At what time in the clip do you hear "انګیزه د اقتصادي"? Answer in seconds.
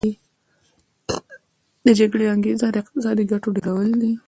2.35-3.23